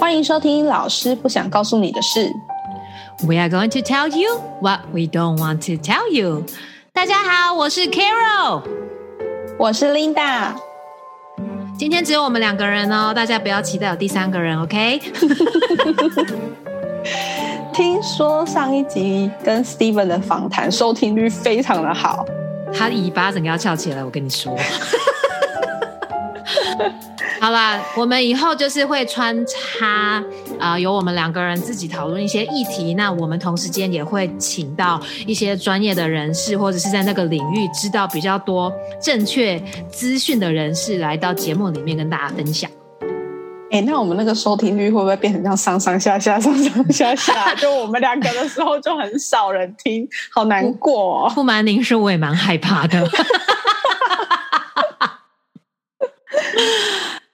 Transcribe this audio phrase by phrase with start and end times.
[0.00, 2.20] 欢迎收听《老师不想告诉你的事》。
[3.26, 6.44] We are going to tell you what we don't want to tell you。
[6.92, 8.62] 大家好，我是 Carol。
[9.58, 10.52] 我是 Linda。
[11.78, 15.00] 今天只有我们两个人哦，大家不要期待有第三个人，OK？
[17.72, 22.24] 听说上一集跟 Steven 的访谈收听率非常的好，
[22.76, 24.56] 他尾巴整个要翘起来，我跟你说。
[27.40, 30.24] 好啦，我们以后就是会穿插
[30.58, 32.94] 啊、由我们两个人自己讨论一些议题。
[32.94, 42.70] 那我们同时间也会请到一些专业的人士，或者是在那个领域知道比较多正确资讯的人士，来到节目里面跟大家分享。
[43.74, 47.52] 哎、那我们那个收听率会不会变成这样上上下下、上上下下？
[47.58, 51.32] 就我们两个的时候就很少人听，好难过、哦。
[51.34, 53.04] 不瞒您说，我也蛮害怕的。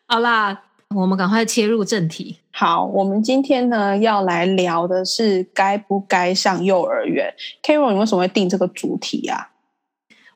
[0.06, 0.62] 好啦，
[0.94, 2.38] 我们赶快切入正题。
[2.52, 7.34] 好，我们今天呢要来聊的是该不该上幼儿园。
[7.62, 9.50] Carol，你为什么会定这个主题啊？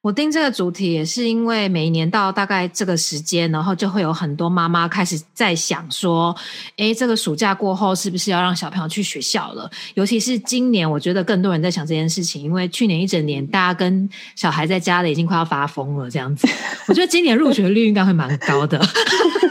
[0.05, 6.37] 我盯这个主题也是因为每一年到大概这个时间，然后就会有很多妈妈开始在想说，
[6.77, 9.71] 诶，这个暑假过后是不是要让小朋友去学校了？
[9.95, 16.47] 尤其是今年，我觉得更多人在想这件事情，因为去年一整年大家跟小孩在家里已经快要发疯了，这样子。
[16.87, 18.79] 我觉得今年入学率应该会蛮高的。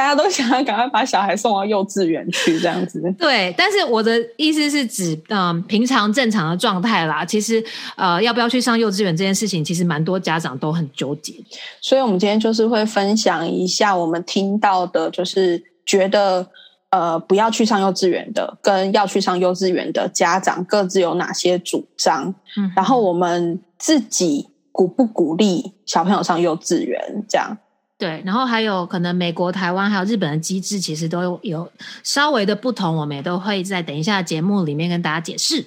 [0.00, 3.02] 大家都想要赶快把小孩送到幼稚园去，这样子。
[3.20, 7.22] 对，但是我的意思是指，嗯，平常正常的状态啦。
[7.22, 7.62] 其实，
[7.96, 11.34] 呃，要不要去上幼稚园这件事情，其实蛮多家长都很纠结。
[11.82, 16.46] 所以，我们今天就是会分享一下我们听到的，就是觉得
[16.88, 27.58] 呃不要去上幼稚园的，跟要去上幼稚园的家长各自有哪些主张，嗯，然后我们自己鼓不鼓励小朋友上幼稚园，这样。
[28.00, 31.70] 对，然后还有可能美国、台湾还有日本的机制，其实都有
[32.02, 35.62] 稍微的不同，我们也都会在等一下节目里面跟大家解释。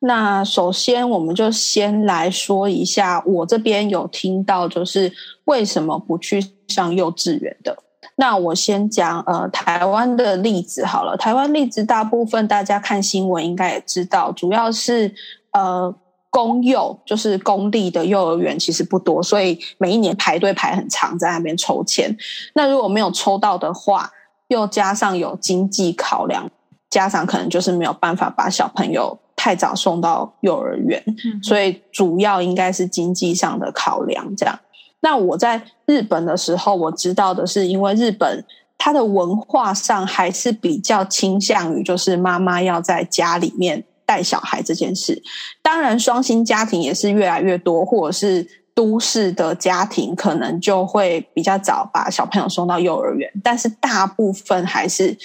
[0.00, 5.10] 那首先，我们就先来说一下，我这边有听到就是
[5.46, 7.74] 为什么不去上幼稚园的。
[8.16, 15.14] 那我先讲呃台湾的例子好了，台湾例子大部分大家看新闻应该也知道，主要是
[15.52, 15.94] 呃。
[16.30, 22.16] 公幼就是公立的幼儿园，其实不多，所以每一年排队排很长，在那边抽签。
[22.54, 24.10] 那如果没有抽到的话，
[24.46, 26.48] 又加上有经济考量，
[26.88, 34.36] 家长可能就是没有办法把小朋友太早送到幼儿园，嗯、所以主要应该是经济上的考量。
[34.36, 34.56] 这样，
[35.00, 38.44] 那我在日本的时候，我知道的是，因为日本
[38.78, 43.84] 它的文化上还是比较倾向于，就是妈妈要在家里面。
[44.10, 45.22] 带小孩这件事，
[45.62, 48.44] 当然双薪家庭也是越来越多，或者是
[48.74, 55.16] 都市的家庭可能就会比较早把小朋友送到幼儿园，但是大部分还是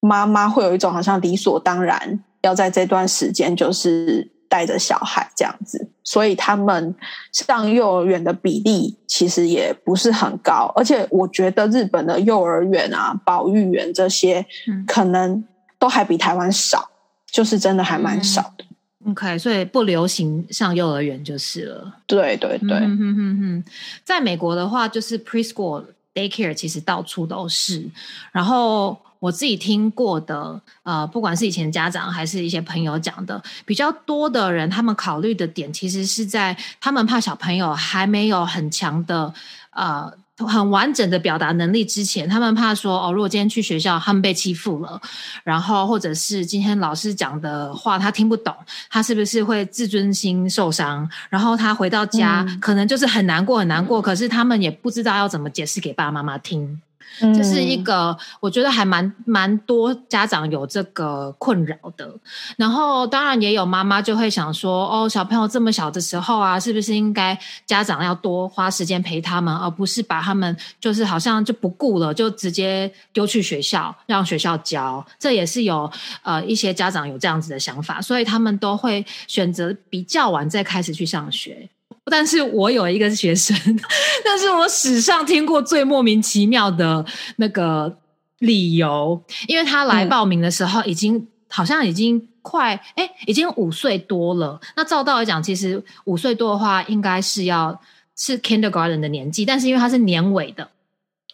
[0.00, 6.94] 妈妈会有一种好像理所当然要在这段时间就是带着小孩这样子，所以他们
[7.32, 14.44] 上幼儿园的比例其实也不是很高，而且我觉得日本的幼儿园啊、保育园这些，
[14.86, 15.42] 可能
[15.78, 16.90] 都还比台湾少。
[17.34, 18.64] 就是真的还蛮少的、
[19.04, 21.92] 嗯、，OK，所以不流行上幼儿园就是了。
[22.06, 23.64] 对对对，嗯哼哼哼，
[24.04, 25.84] 在美国的话，就是 preschool
[26.14, 27.84] daycare 其实到处都是。
[28.30, 39.34] 然后我自己听过的，呃，不管是以前家长还是一些朋友讲的，比较多的人，他们考虑的点其实是在他们怕小朋友还没有很强的
[39.70, 40.14] 呃。
[40.38, 45.00] 很完整的表达能力之前，他们怕说哦，如果今天去学校他们被欺负了，
[45.44, 48.52] 然后或者是今天老师讲的话他听不懂，
[48.90, 51.08] 他是不是会自尊心受伤？
[51.30, 56.80] 然后他回到家、嗯、可能就是很难过很难过，可是他们也不知道要怎么解释给爸爸妈妈听。
[57.20, 62.12] 这、是一个我觉得还蛮蛮多家长有这个困扰的，
[62.56, 75.04] 然后当然也有妈妈就会想说，哦，小朋友这么小的时候啊，是不是应该家长要多花时间陪他们，而不是把他们就是好像就不顾了，就直接丢去学校让学校教？
[75.18, 75.90] 这也是有
[76.22, 81.68] 呃一些家长有这样子的想法，所以他们都会选择比较晚再开始去上学。
[82.10, 83.56] 但是我有一个学生，
[84.24, 87.04] 那是我史上听过最莫名其妙的
[87.36, 87.96] 那个
[88.40, 94.60] 理由，因为他来报名的时候已经、嗯、好像已经快哎，已经五岁多了。
[94.76, 97.80] 那照道理讲，其实五岁多的话，应该是要
[98.14, 100.68] 是 kindergarten 的年纪，但是因为他是年尾的。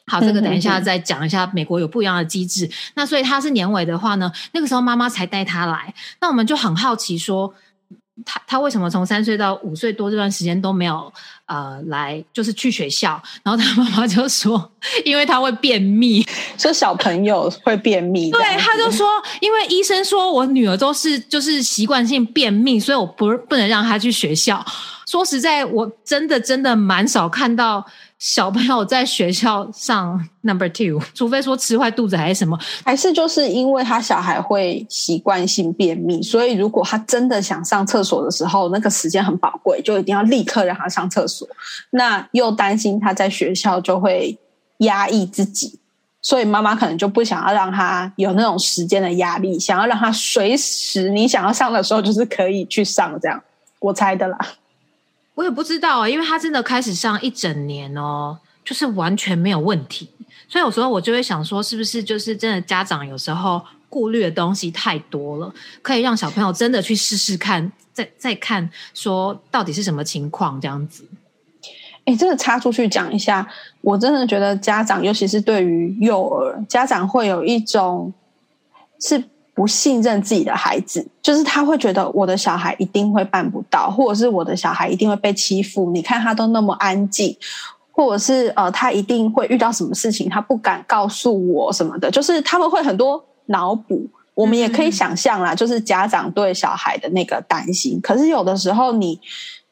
[0.07, 1.51] 好，这个等一下再讲一下。
[1.53, 5.93] 美国有不一样的机制，那所以他是年尾的话呢，那个时候妈妈才带他来。
[6.21, 7.53] 那我们就很好奇说。
[8.25, 11.13] 他他为什么从三岁到五岁多这段时间都没有
[11.47, 13.21] 呃来就是去学校？
[13.43, 14.71] 然后他妈妈就说，
[15.05, 16.27] 因为他会便秘，
[16.59, 18.31] 说小朋友会便秘。
[18.31, 19.07] 对，他就说，
[19.41, 24.65] 因为医生说我女儿都是就是习惯性便秘，所以我不不能让她去学校。
[25.07, 27.85] 说实在，我真的真的蛮少看到。
[28.21, 41.49] 小朋友在学校上 number two， 除非说吃坏肚子还是什么，还是就是因为他小孩会习惯性便秘，所以如果他真的想上厕所的时候，那个时间很宝贵，就一定要立刻让他上厕所。
[41.89, 44.39] 那又担心他在学校就会
[44.81, 45.79] 压抑自己，
[46.21, 53.43] 所以妈妈可能就不想要让他有那种时间的压力，想要让他随时你想要上的时候就是可以去上，这样
[53.79, 54.39] 我猜的啦。
[55.35, 60.11] 我也不知道啊，因为他真的开始上一整年哦，就是完全没有问题。
[60.49, 71.09] 所以有时候我就会想说，是不是就是真的家长有时候顾虑的东西太多了，可以让小朋友真的去试试看，再再看说到底是什么情况这样子。
[72.05, 73.49] 哎，这个插出去讲一下，
[73.81, 78.13] 我真的觉得家长，尤其是对于幼儿，家长会有一种
[79.01, 79.25] 是。
[79.61, 85.91] 不信任自己的孩子，就是他会觉得我的小孩一定会办不到，或者是我的小孩一定会被欺负。
[85.91, 87.37] 你看他都那么安静，
[87.93, 92.11] 或者是呃，他一定会遇到什么事情，他不敢告诉我什么的。
[92.11, 98.01] 就是他们会很多脑补，我们也可以想象啦，就是家长对小孩的那个担心。
[98.01, 99.21] 可是有的时候，你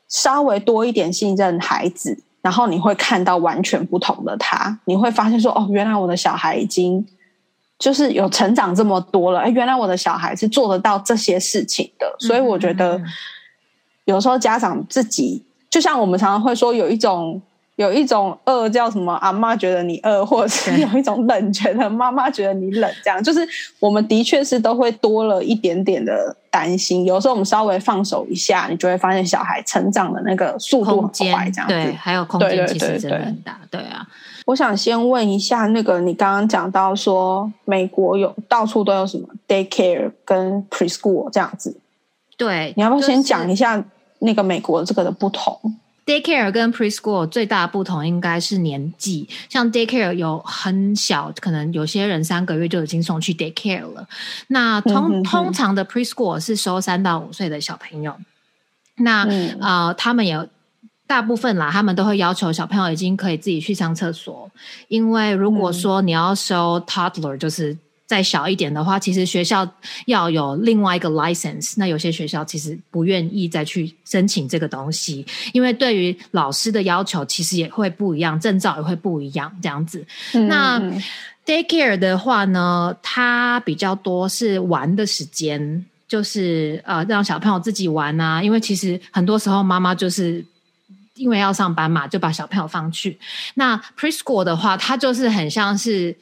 [0.07, 7.07] 稍微多一点信任孩子，然后你会看到完全不同的他，你会发现说，哦，原来我的小孩已经。
[7.79, 13.01] 就是有成长这么多了，哎，原来我的小孩是做得到这些事情的，所以我觉得
[14.05, 17.41] 有时候家长自己，就像我们常常会说，有一种
[17.77, 19.15] 有一种饿叫什么？
[19.15, 23.47] 阿妈觉得你饿，或者是有一种冷觉得妈妈觉得你冷，这样就是
[23.79, 27.05] 我们的确是都会多了一点点的担心。
[27.05, 34.05] 有时候我们稍微放手一下，你就会发现小孩成长的那个速度很快，这样对，还有空间其实真的很大，对啊。
[34.49, 41.79] 我想先问一下，那个你刚刚讲到说，美国有到处都有什么 daycare 跟 preschool 这样子，
[42.39, 43.85] 对，你要不要先讲一下
[44.21, 45.55] 那个美国这个的不同
[46.07, 54.09] ？daycare 跟 preschool 最大的不同应该是年纪，像 daycare 有很小，可能有些人三个月就已经送去 daycare 了。
[54.47, 58.17] 那通通常的 preschool 是收三到五岁的小朋友，
[58.97, 59.29] 那
[59.61, 60.49] 呃，他们也。
[61.09, 64.49] 大部分啦，他们都会要求小朋友已经可以自己去上厕所，
[64.89, 67.75] 因为如果说你要收 toddler，就是
[68.07, 69.67] 再小一点的话，其实学校
[70.05, 71.73] 要有另外一个 license。
[71.79, 75.25] 那有些学校其实不愿意再去申请这个东西，
[75.55, 80.07] 因为对于老师的要求其实也会不一样，证照也会不一样，这样子。
[80.33, 80.79] 那
[81.47, 90.45] daycare 的话呢，它比较多是玩的时间，就是呃让小朋友自己玩啊，因为其实很多时候妈妈就是。
[91.19, 93.19] 因为要上班嘛，就把小朋友放去。
[93.55, 96.17] 那 preschool 的话，它就是很像是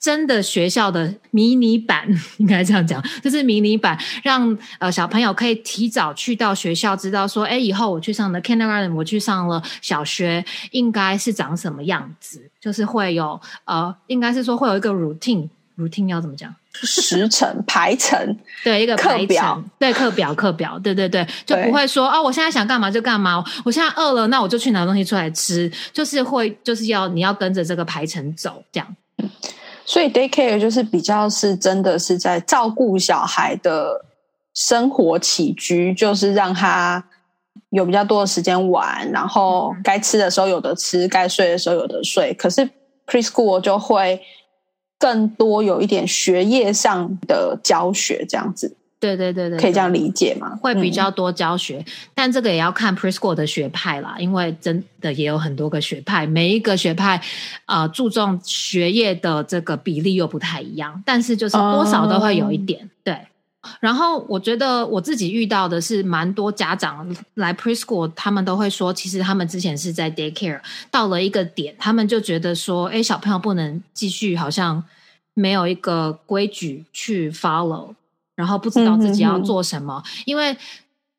[0.00, 2.08] 真的学校的迷你版，
[2.38, 16.54] 应该这样讲， 就是迷你版，让呃小朋友可以提早去到学校，知道说，哎，以后我去上的 kindergarten，我去上了小学，应该是长什么样子，就是会有呃，应该是说会有一个 routine，routine 要怎么讲？
[16.82, 28.96] 时程 排程，对一个课表，对课表课表，对对对，就不会说哦，我现在想干嘛就干嘛，我现在饿了，那我就去拿东西出来吃，就是会就是要你要跟着这个排程走，这样。
[29.84, 34.04] 所以 daycare 就是比较是真的是在照顾小孩的
[34.54, 37.02] 生活起居，就是让他
[37.70, 42.34] 有比较多的时间玩，然后该吃的时候有的吃，该睡的时候有的睡。
[42.34, 42.68] 可是
[43.06, 44.20] preschool 就会。
[44.98, 50.58] 更多有一点学业上的教学这样子，对对对对，可以这样理解吗？
[50.60, 57.20] 会比较多教学，但这个也要看 preschool 的学派啦，因为真的也有很多个学派，每一个学派
[57.64, 63.16] 啊注重学业的这个比例又不太一样，但是就是多少都会有一点对。
[63.80, 70.60] 然后我觉得我自己遇到的是蛮多家长来 preschool，他们都会说，其实他们之前是在 daycare，
[70.90, 74.82] 到了一个点，他们就觉得说，哎，小朋友不能继续，好像
[75.34, 77.94] 没有一个规矩去 follow，
[78.36, 80.02] 然后不知道自己要做什么。
[80.24, 80.56] 因为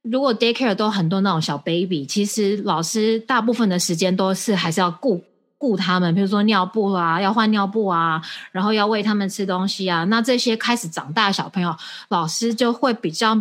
[0.02, 5.22] 如果 daycare 都很多那种小 baby，其实老师大部分的时间都是还是要顾。
[5.60, 8.20] 顾他们，比如说尿布啊，要换尿布啊，
[8.52, 10.06] 然后要喂他们吃东西啊。
[10.06, 11.76] 那这些开始长大的小朋友，
[12.08, 13.38] 老师就会比较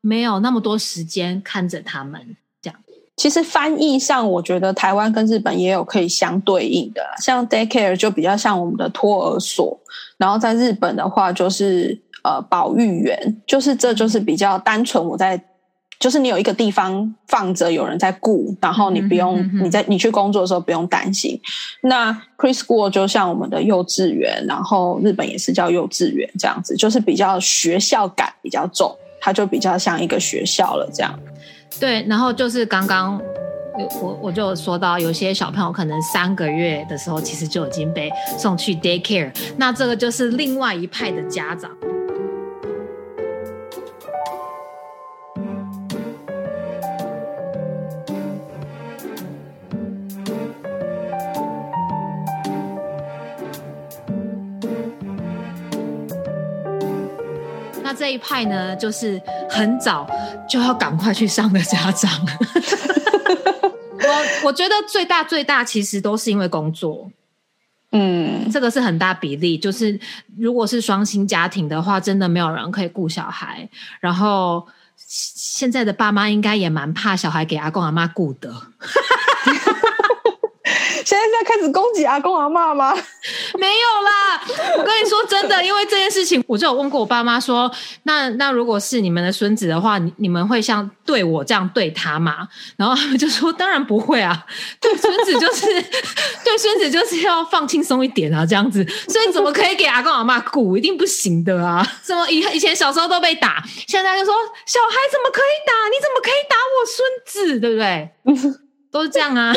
[0.00, 2.20] 没有那么多时间看着他们。
[2.60, 2.78] 这样，
[3.16, 9.78] 其实翻译上，我觉得台湾跟日本也有可以相对应的，像 daycare 就比较像我们的托儿所，
[10.18, 15.40] 然后在日本的话就是呃保育员，就是这就是比较单纯我在。
[16.00, 21.38] 就是你有一个地方放着，有人在顾，然后你不用你在你去工作的时候不用担心。
[21.82, 28.90] 那 preschool 就像我们的幼稚园，然后日本也是叫幼稚园这样子，就是比较学校感比较重，
[29.20, 31.16] 它就比较像一个学校了这样。
[31.78, 33.20] 对，然后就是刚刚
[34.00, 41.70] 我我就说到，有些小朋友可能三个月的时候，其实就已经被送去 daycare，那这个就是另外一派的家长。
[58.00, 60.08] 这一派呢，就是很早
[60.48, 62.10] 就要赶快去上的家长。
[64.00, 67.10] 我我觉得最大最大其实都是因为工作，
[67.92, 69.58] 嗯，这个是很大比例。
[69.58, 70.00] 就是
[70.38, 73.68] 如果是双薪家庭的话，真的没有人可以顾小孩。
[74.00, 74.66] 然后
[74.96, 78.50] 现在的爸妈应该也蛮怕小孩给阿公阿妈顾的。
[81.20, 82.94] 现在在开始攻击阿公阿妈吗？
[83.58, 84.40] 没有啦，
[84.78, 87.70] 我跟你说真的，因为这件事情，我就有问过我爸妈说，
[88.04, 92.48] 那那如果是你们的孙子的话，你你们会像对我这样对他吗？
[92.76, 94.46] 然后他们就说，当然不会啊，
[94.80, 95.66] 对孙子就是
[96.44, 100.76] 对孙子就是要放轻松一点啊，这样子，所以怎么可以给阿公阿妈鼓？
[100.76, 101.86] 一定不行的啊！
[102.02, 104.34] 什么以以前小时候都被打，现在就说
[104.64, 105.72] 小孩怎么可以打？
[105.90, 107.60] 你怎么可以打我孙子？
[107.60, 108.10] 对不对？
[108.90, 109.52] 都是这样啊。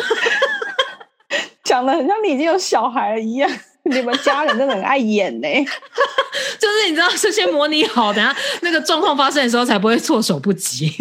[1.64, 3.50] 讲的很像你已经有小孩了一样，
[3.84, 5.48] 你们家人真的很爱演呢。
[6.60, 10.92] 就是你知道，事先模拟好，等下那个状况发生的时候，才不会措手不及。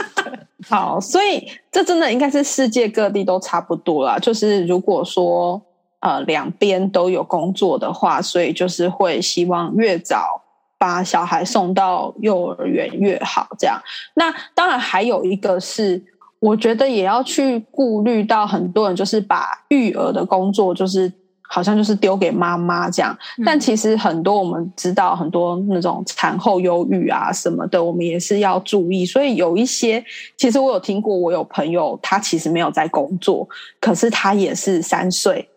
[0.68, 4.18] 好，所以这真的应该是世界各地都差不多啦。
[4.18, 5.60] 就是如果说
[6.00, 10.42] 呃两边都有工作的话，所以就是会希望越早
[10.78, 13.48] 把小孩送到幼儿园越好。
[13.58, 13.80] 这样，
[14.14, 16.02] 那当然还有一个是。
[16.40, 21.12] 我觉得也要去顾虑到很多人，就是把育儿的工作，就是
[21.48, 23.16] 好像就是丢给妈妈这样。
[23.44, 29.04] 但其实很多我们知道，很多那种产后忧郁啊什么的，我们也是要注意。
[29.04, 30.04] 所以有一些，
[30.36, 33.48] 其实我有听过，我有朋友他其实没有在工作，
[33.80, 35.48] 可是他也是三岁，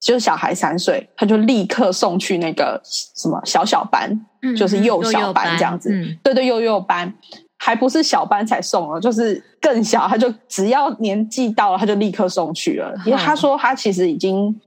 [0.00, 5.90] 就是小孩三岁，他就立刻送去那个什么小小班，就是幼小班这样子。
[6.22, 7.14] 对对，幼幼班。
[7.58, 12.94] 还不是小班才送了，就是更小，他就只要年纪到了，他就立刻送去了。
[13.04, 14.60] 因为他说他其实已经，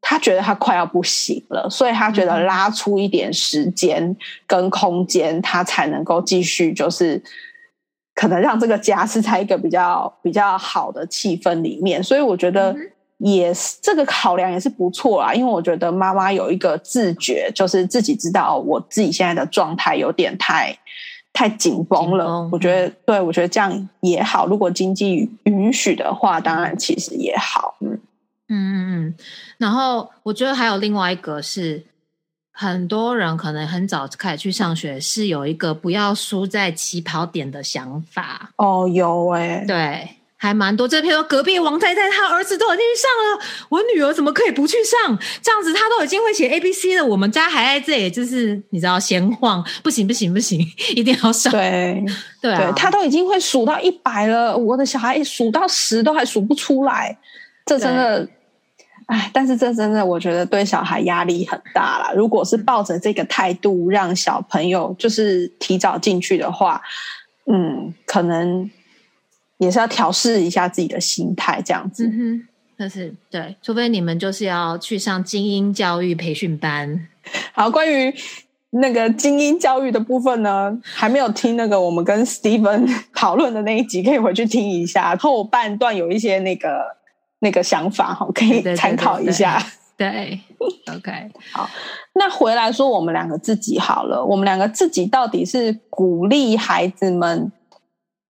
[0.00, 4.14] 他觉得他快要不行了，所以他觉得拉出一点时间
[4.46, 7.22] 跟空间，他才能够继续，就是
[8.14, 12.02] 可能让这个家是在一个比较比较好的气氛里面。
[12.02, 12.74] 所以我觉得
[13.18, 20.76] 也是这个考量也是不错啊，因为我觉得妈妈有一个自觉，就是自己知道我自己现在的状态有点太。
[21.32, 24.46] 太紧绷了，我觉得，对我觉得这样也好。
[24.46, 27.74] 如果经济允许的话，当然其实也好。
[27.80, 27.98] 嗯
[28.48, 29.14] 嗯嗯嗯。
[29.56, 31.82] 然后我觉得还有另外一个是，
[32.52, 38.50] 很多人可能很早开始去上学，是有一个不要输在起跑点的想法。
[38.56, 40.08] 哦，有哎，对。
[40.42, 43.08] 还蛮多，这篇说隔壁王太太，她儿子都已经上
[43.38, 45.16] 了，我女儿怎么可以不去上？
[45.40, 50.60] 这样子她都已经会写 A B C 了，我们家还在这里，就是你知道闲晃，不行不行不行，
[50.96, 51.52] 一定要上。
[51.52, 52.04] 对
[52.40, 57.16] 对啊，他都已经会数到一百了，我的小孩数到十都还数不出来，
[57.64, 58.28] 这真的，
[59.06, 62.12] 哎，但是这真的我觉得对小孩压力很大了。
[62.16, 66.82] 如果是抱着这个态度让小朋友就是提早进去的话，
[67.46, 68.68] 嗯，可能。
[69.62, 72.04] 也是要调试一下自己的心态，这样子。
[72.08, 77.06] 嗯哼，但是对，除非你们就是要去上精英教育培训班。
[77.52, 78.12] 好，关于
[78.70, 85.14] 那个精英教育的部分呢，还没有听那个我们跟 Steven 讨论的那一集，可以回去听一下。
[85.14, 86.96] 后半段有一些那个
[87.38, 89.64] 那个想法哈，可以参考一下。
[89.96, 90.40] 对
[90.92, 91.70] ，OK，好。
[92.14, 97.52] 那回来说，我们两个自己好了，我们两个自己到底是鼓励孩子们。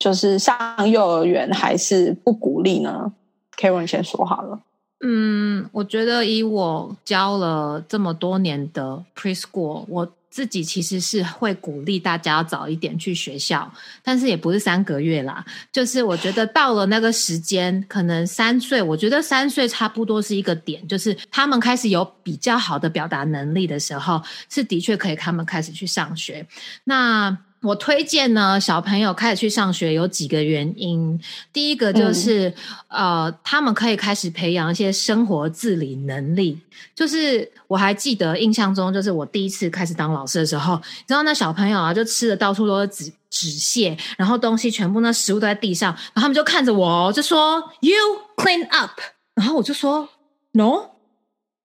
[0.02, 3.12] 就是上幼儿园还是不鼓励呢
[3.56, 4.58] ？Karen 先说好了。
[5.04, 15.44] 嗯，我觉得以我教了这么多年的 preschool，我自己其实是会鼓励大家要早一点去学校，但是也不是三个月啦。
[15.70, 26.44] 就是我觉得到了那个时间，可能三岁，我觉得三岁差不多是一个点，就是他们开始有比较好的表达能力的时候，是的确可以他们开始去上学。
[26.82, 31.18] 那我推荐呢，小朋友开始去上学有几个原因。
[31.52, 32.52] 第一个就是，
[32.88, 36.60] 呃，他们可以开始培养一些生活自理能力。
[36.94, 47.96] 就是我还记得印象中，就是我第一次开始当老师的时候，你知道那小朋友啊，就吃的到处都是纸纸屑，然后东西全部那食物都在地上，然后他们就看着我，就说 “You
[48.36, 48.90] clean up”，
[49.34, 50.08] 然后我就说
[50.52, 50.91] “No”。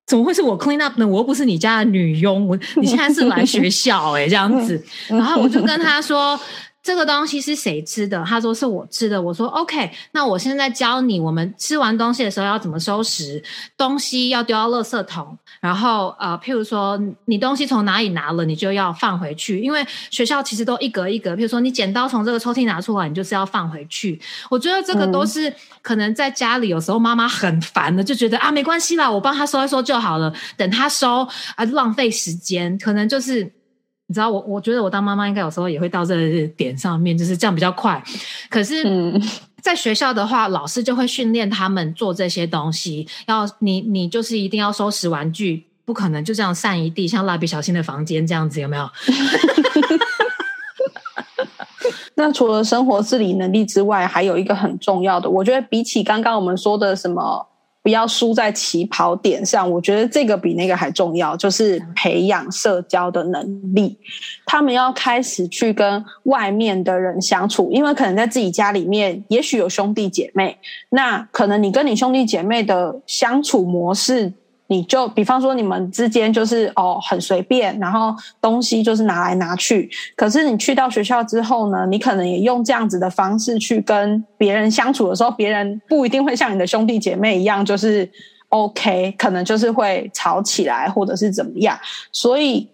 [0.07, 1.07] 怎么会是我 clean up 呢？
[1.07, 6.39] 我又不是你家的女佣，我你现在是来学校哎，这样子，然后我就跟他说。
[6.83, 8.23] 这个东西是谁吃的？
[8.25, 9.21] 他说是我吃的。
[9.21, 13.43] 我说 OK，那我现在教你，我们吃完东西的时候要怎么收拾
[13.75, 15.37] 东西，要丢到垃圾桶。
[15.67, 21.35] 然后呃，譬如说你东西从哪里拿了，你就要放回去，因为学校其实都一格一格。
[21.35, 24.17] 譬如说你剪刀从这个抽屉拿出来，你就是要放回去。
[24.49, 33.51] 我觉得这个都是可能在家里有时候妈妈很烦的，就觉得啊没关系啦，我帮他收一收就好了，等他收啊浪费时间，可能就是。
[34.09, 38.01] 你知道我，我觉得我当妈妈应该有时候也会到这个点上面，就是这样比较快。
[38.49, 38.85] 可是，
[39.67, 43.05] 在学校的话，老师就会训练他们做这些东西。
[43.25, 48.89] 要你，你就是一定要收拾玩具，不可能就这样散一地，像蜡笔小新的房间这样子，有没有？
[52.15, 57.45] 那除了生活自理能力之外，还有一个很重要的，我觉得比起刚刚我们说的什么。
[57.87, 63.97] 不要输在起跑点上，我觉得这个比那个还重要，就是培养社交的能力。
[64.45, 70.57] 他们要开始去跟外面的人相处，因为可能在自己家里面，也许有兄弟姐妹，
[70.89, 74.33] 那可能你跟你兄弟姐妹的相处模式。
[74.67, 79.89] 你就比方说你们之间就是哦很随便，然后东西就是拿来拿去。
[80.15, 88.09] 可是你去到学校之后呢，你可能也用这样子的方式去跟别人相处的时候，别人不一定会像你的兄弟姐妹一样，就是
[88.49, 91.77] OK，可能就是会吵起来或者是怎么样。
[92.11, 92.69] 所以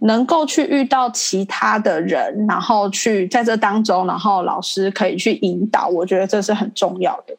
[0.00, 7.34] 能够去遇到其他的人，然后去在这当中，然后老师可以去引导，我觉得这是很重要的。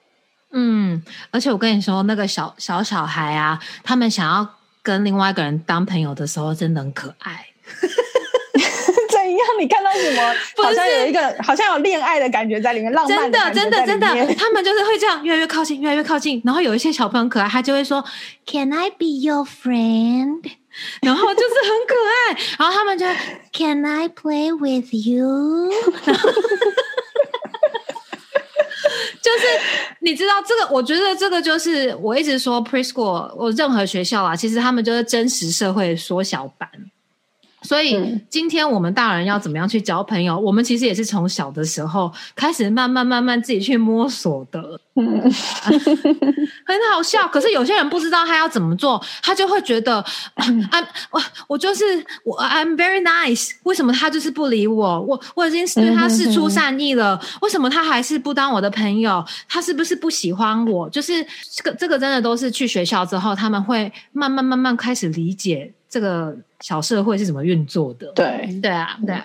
[0.52, 1.02] 嗯，
[1.32, 4.48] 而且我跟你说，那个小小小孩啊，他们想要
[4.82, 7.46] 跟另外一个人当朋友的时候，真的很可爱。
[9.10, 9.40] 怎样？
[9.60, 10.34] 你看到什么？
[10.64, 16.42] 好像有一个，好像有恋爱的感觉在里面，浪漫的，真的，真的，真的，他们就是会这样，越来越靠近，越来越靠近。
[16.46, 18.04] 然后有一些小朋友可爱，他就会说
[18.46, 20.50] ：“Can I be your friend？”
[21.02, 22.38] 然后就是很可爱。
[22.60, 23.06] 然后他们就
[23.52, 25.72] “Can I play with you？”
[29.28, 29.48] 就是
[30.00, 36.70] 你知道这个，我觉得这个就是我一直说 preschool，我任何学校啊，其实他们就是真实社会缩小版。
[37.68, 40.40] 所以今天我们大人要怎么样去交朋友？
[40.40, 47.28] 我们其实也是从小的时候开始慢慢慢慢自己去摸索的，很好笑。
[47.28, 49.98] 可是有些人不知道他要怎么做，他就会觉得
[50.36, 50.48] 啊，
[51.12, 51.84] 我我就是
[52.24, 55.02] 我，I'm very nice，为什么他就是不理我？
[55.02, 59.22] 我我已经对他示出善意了，为什么他还是不当我的朋友？
[59.50, 60.90] 他是不是不喜欢我？
[60.90, 66.34] 就是这个这个真的都是去学校之后，他们会慢慢慢慢开始理解这个。
[66.62, 68.12] 小社会是怎么运作的？
[68.14, 69.16] 对对啊，对，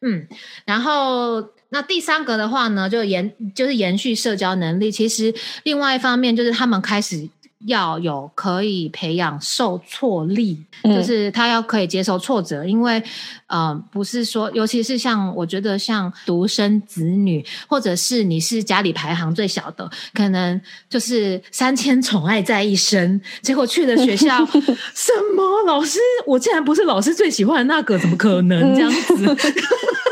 [0.00, 0.26] 嗯，
[0.64, 4.90] 然后那第三个的话呢，就延就是延续社交能力。
[4.90, 7.28] 其实另外一方面就是他们开始。
[7.66, 13.02] 要有可以培养受挫力，就是他要可以接受挫折，因为，
[13.48, 24.44] 嗯，不是说，尤其是像我觉得像独生子女，或者是你是家里排行最小的，可能就是三千宠爱在一身，结果去了学校，
[24.94, 25.62] 什么？
[25.66, 28.74] 老师，我竟然不是老师最喜欢的那个，怎么可能？
[28.74, 29.36] 这样子？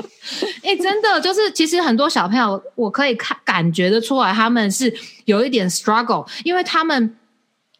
[0.62, 4.92] 哎，真的就是，其实很多小朋友，我可以看感觉得出来，他们是
[5.24, 7.16] 有一点 struggle，因为他们，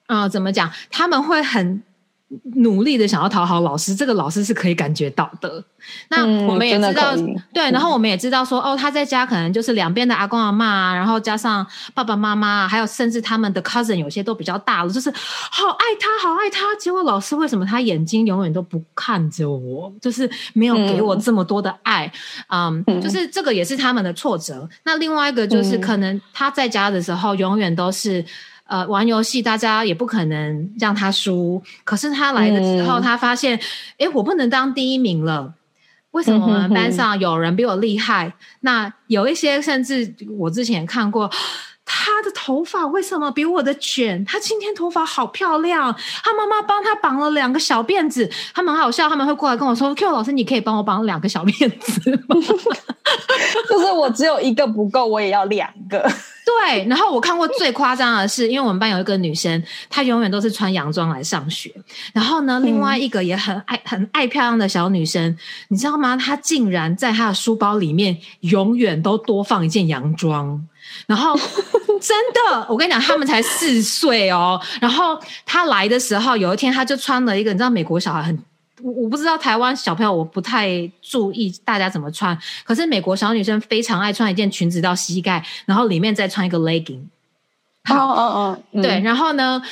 [0.07, 0.71] 啊，怎么讲？
[0.91, 1.83] 他们会很。
[2.57, 5.63] 努力的想要讨好老师，这个老师是可以感觉到的。
[6.09, 7.15] 那我们也知道，
[7.53, 16.75] 对，然后我们也知道说，哦，他在家可能就是两边的阿公阿妈，然后加上爸爸妈妈，还有甚至他们的 cousin，有些都比较大了，就是好爱他，好爱他。
[16.77, 22.11] 结果老师为什么他眼睛永远都不看着我，就是没有给我这么多的爱？
[22.49, 24.69] 嗯，就是这个也是他们的挫折。
[24.85, 28.25] 那另外一个就是可能他在家的时候永远都是。
[28.73, 31.63] 呃，玩游戏大家也不可能让他输。
[31.85, 33.61] 可是他来的时候，他发现，
[33.99, 35.53] 哎，我不能当第一名了。
[36.13, 38.33] 为什么我们班上有人比我厉害？
[38.61, 41.31] 那有一些甚至我之前看过，
[41.85, 44.25] 他的头发为什么比我的卷？
[44.25, 45.95] 他今天头发好漂亮。
[46.25, 52.37] 他妈妈帮他绑了两个小辫子，他们好笑，他们会过来跟我说：“Q 老师，你可以帮我绑两个小辫子吗？”
[53.69, 55.99] 就是我只有一个不够，我也要两个。
[56.45, 61.73] 对，然后我看过最夸张的是，因为我们班有一个女生，她永远都是穿洋装来上学。
[62.13, 65.37] 然后呢，另外一个也很爱很爱漂亮的小女生，
[65.69, 66.17] 你知道吗？
[66.17, 70.61] 她竟然在她的书包里面永远都多放一件洋装。
[71.07, 71.35] 然后
[72.01, 72.17] 真
[72.51, 74.61] 的，我跟你讲，他们才四岁哦。
[74.81, 78.39] 然后她来的时候，有一天她就穿了一个，你知道美国小孩很。
[78.83, 82.37] 我我不知道台湾小朋友，我不太注意大家怎么穿。
[82.65, 87.03] 可是美国小女生非常爱穿一件裙子到膝盖，然后里面再穿一个 legging。
[87.89, 89.01] 哦哦哦，对。
[89.01, 89.63] 然后呢，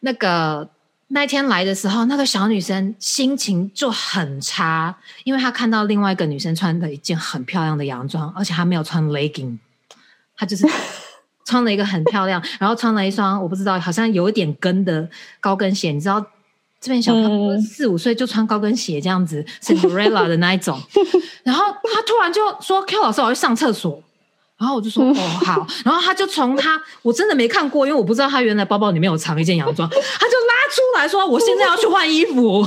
[0.00, 0.68] 那个
[1.08, 9.58] 那天来的时候，那个小女生心情就很差，因为她看到另外一个女生穿的一件很漂亮的洋装，而且她没有穿 legging，
[10.36, 10.64] 她就是
[11.44, 15.08] 穿了一个很漂亮，然后穿了一双我不知道好像有一点跟的
[15.40, 16.24] 高跟鞋，你知道。
[16.80, 20.80] 这边小朋友四五岁就穿高跟鞋这样子，Cinderella 的那一种，
[21.44, 24.02] 然后他突然就说：“Q 老师，我要去上厕所。”
[24.56, 25.14] 然后我就说：“哦，
[25.44, 32.66] 好。”然后他就从他我真的没看过，因为我不知道他原来包包里面有藏一件洋装，他就拉出来说：“我现在要去换衣服。”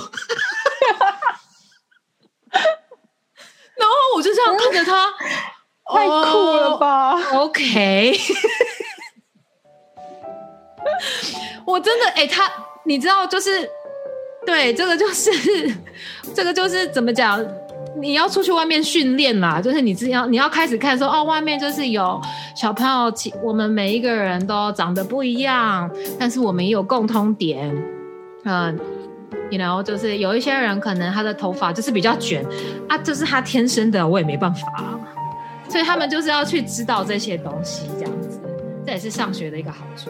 [3.75, 5.11] 然后我就这样看着他，
[5.91, 8.19] 太酷了吧？OK，
[11.65, 12.51] 我真的哎，他
[12.85, 13.67] 你知道就是。
[14.45, 15.31] 对，这个就是，
[16.33, 17.43] 这个就是怎么讲？
[17.95, 22.19] 你要出去外面训练啦，就是你只要你要开始看说，哦，外面就是有
[22.55, 27.71] 小朋友，我们每一个人都长得不一样，但是我们也有共通点。
[28.45, 28.77] 嗯
[29.51, 32.43] ，you know，就是有一些人可能他的头发就是比较卷
[32.89, 34.99] 啊，这是他天生的，我也没办法。
[35.69, 38.41] 所以他们就是要去知道这些东西，这样子，
[38.87, 40.09] 这也是上学的一个好处。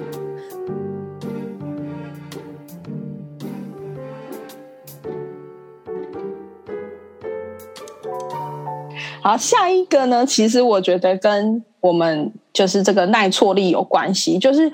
[9.23, 10.25] 好，下一个呢？
[10.25, 14.69] 其实我觉得跟我们就是这个耐挫力有关系，就是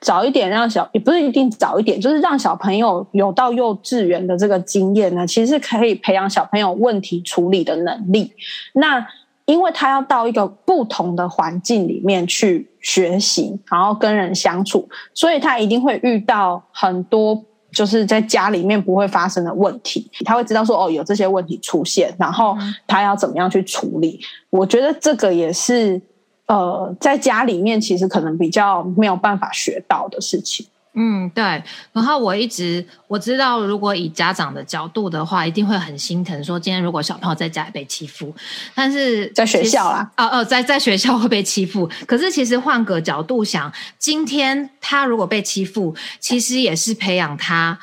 [0.00, 8.32] 早一点让小，也不是一定早一点，就是让小朋友有到幼稚园的这个经验呢，其实可以培养小朋友问题处理的能力。
[8.72, 9.06] 那
[9.44, 17.44] 因为他要到一个不同的环境里面去学习，然后跟人相处，所以他一定会遇到很多。
[17.72, 22.56] 就是在家里面不会发生的问题，他会知道说哦有这些问题出现，然后
[22.86, 24.20] 他要怎么样去处理。
[24.50, 26.00] 我觉得这个也是
[26.46, 30.66] 呃在家里面其实可能比较没有办法学到的事情。
[30.92, 31.44] 嗯，对。
[31.92, 36.42] 然后我一直我知道，如果以家长的角度的话，一定会很心疼。
[36.42, 38.34] 说今天如果小朋友在家里被欺负，
[38.74, 41.88] 但是在学校啊，哦哦，在在学校会被欺负。
[42.06, 47.78] 可是其实换个角度想，今天他如果被欺负，其实也是培养他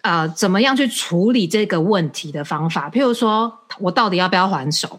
[0.00, 2.88] 呃怎么样去处理这个问题的方法。
[2.88, 4.98] 譬如说我到底要不要还手？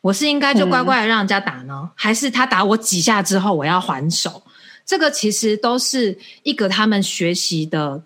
[0.00, 4.42] 我是应该就乖乖的让人家打呢，还是他打我几下之后我要还手？
[4.88, 8.02] 这个其实都是一个他们学习的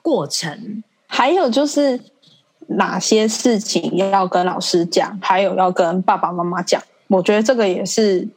[0.00, 1.98] 过程，还有就是
[2.68, 6.80] 哪些事情要跟老师讲，还有要跟爸爸妈妈讲。
[7.08, 8.28] 我觉得这个也是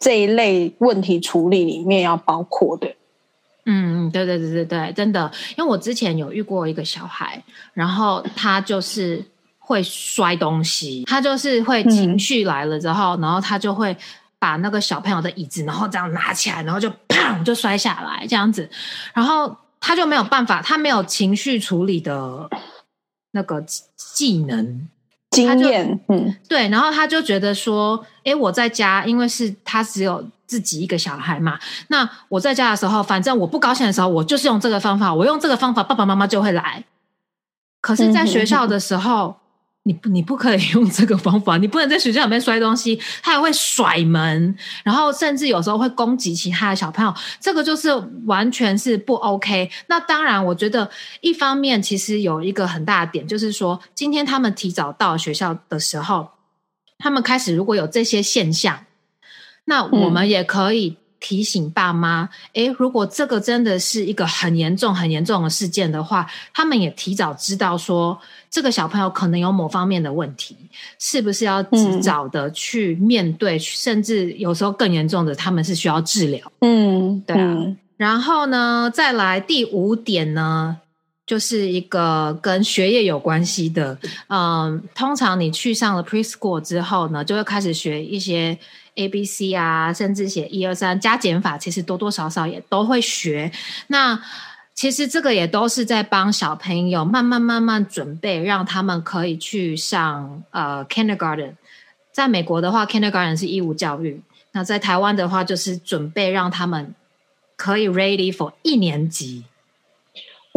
[0.00, 2.94] 这一类问题处理里面要包括的。
[3.66, 9.22] 嗯，对对对对对，真的，因为我之前有遇过一个小孩，然后他就是
[9.58, 13.94] 会摔东西，他就是会情绪来了之后，然后他就会。
[14.40, 18.68] 把那个小朋友的椅子，然后这样拿起来，然后就砰就摔下来，这样子，
[19.12, 22.48] 然后他就没有办法，他没有情绪处理的
[23.32, 23.60] 那个
[23.96, 24.88] 技能
[25.30, 36.84] 经验，嗯，对，然后他就觉得说，哎，我在家，因为是他只有自己一个小孩嘛，那我在家的时候，反正我不高兴的时候，我就是用这个方法，我用这个方法，爸爸妈妈就会来。
[37.80, 39.36] 可是，在学校的时候。
[39.88, 41.56] 你不，你不可以 用这个方法。
[41.56, 47.14] 你不能在学校里面摔东西，他还会甩门，然后甚至有时候会攻击其他的小朋友。
[47.40, 47.88] 这个就是
[48.26, 49.70] 完全是不 OK。
[49.86, 50.90] 那当然，我觉得
[51.22, 56.28] 一方面其实有一个很大的点，就是说今天他们提早到学校的时候，
[56.98, 58.84] 他们开始如果有这些现象，
[59.64, 60.98] 那我们也可以。
[61.20, 68.16] 提醒爸妈，诶，如果这个真的是一个很严重、很严重的事件的话，他们也提早知道说，
[68.48, 70.56] 这个小朋友可能有某方面的问题，
[71.00, 76.52] 是不是要及早的去面对，甚至有时候更严重的，他们是需要治疗。
[76.60, 77.56] 嗯，对啊。
[77.96, 80.76] 然后呢，再来第五点呢，
[81.26, 83.98] 就是一个跟学业有关系的。
[84.28, 88.56] 嗯，通常你去上了 preschool 之后呢，就会开始学一些。
[88.98, 93.50] A B C 啊，甚至写一二三加减法，其实多多少少也都会学。
[93.86, 94.20] 那
[94.74, 101.52] 其实这个也都是在帮小朋友慢慢慢慢准备，让他们可以去上呃 kindergarten。
[102.12, 104.20] 在美国的话，kindergarten 是义务教育；
[104.52, 106.94] 那在台湾的话，就是准备让他们
[107.56, 109.44] 可以 ready for 一年级。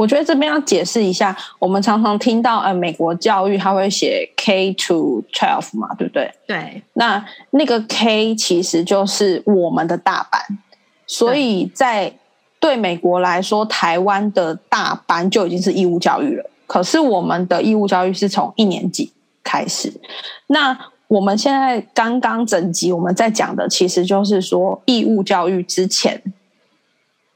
[0.02, 6.34] 我觉得这边要解释一下，我们常常听到呃，美国教育他会写 K to twelve 嘛，对不对？
[6.48, 6.82] 对。
[6.94, 10.42] 那那个 K 其实就是我们的大班，
[11.06, 12.14] 所以在。
[12.62, 16.48] 对美国来说，台湾的大班就已经是义务教育了。
[16.68, 19.12] 可是我们的义务教育是从一年级
[19.44, 19.92] 开始。
[20.46, 26.22] 那我们现在刚刚整集我们在讲的，其实就是说义务教育之前，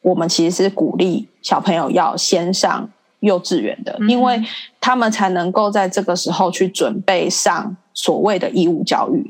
[0.06, 2.88] 我们其实是鼓励小朋友要先上
[3.22, 4.40] 幼稚园的，因为
[4.80, 9.28] 他们才能够在这个时候去准备上所谓的义务教育。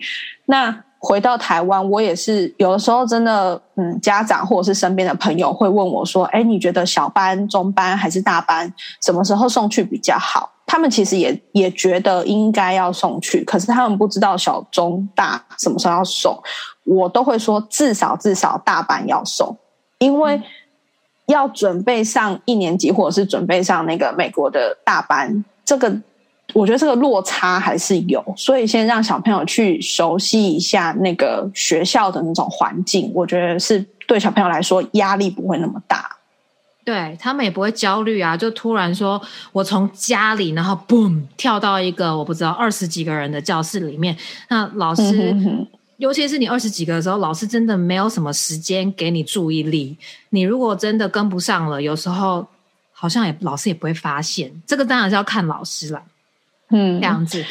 [0.47, 16.37] 那回到台湾，我也是有的时候真的，嗯，家长或者是身边的朋友会问我说：“哎，你觉得小班、中班还是大班，什么时候送去比较好？”他们其实也也觉得应该要送去，可是他们不知道小、中、大什么时候要送。
[16.83, 19.55] 我都会说，至少至少大班要送，
[19.99, 20.41] 因为
[21.27, 25.95] 要准备上一年级，或者是准备上那个美国的大班，这个。
[26.53, 36.17] 我觉得这个落差还是有，所以先让小朋友去熟悉一下那个学校的那种环境，我觉得是对小朋友来说压力不会那么大，
[36.85, 38.37] 对他们也不会焦虑啊。
[38.37, 39.19] 就突然说
[39.51, 44.15] 我从家里，然后 boom 跳到一个我不知道二十几个人的教室里面，
[44.47, 45.35] 那老师，
[45.97, 49.97] 尤其是你二十几个的时候，老师真的没有什么时间给你注意力。
[50.29, 52.45] 你如果真的跟不上了，有时候
[52.91, 54.51] 好像也老师也不会发现。
[54.67, 56.03] 这个当然是要看老师了。
[56.69, 57.45] 嗯，这样子。